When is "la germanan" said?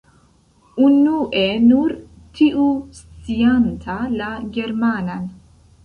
4.19-5.35